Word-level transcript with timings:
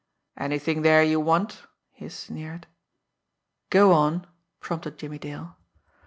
"Anything 0.35 0.81
there 0.81 1.03
you 1.03 1.19
want?" 1.19 1.61
he 1.91 2.09
sneered. 2.09 2.65
"Go 3.69 3.93
on!" 3.93 4.25
prompted 4.59 4.97
Jimmie 4.97 5.19
Dale. 5.19 5.57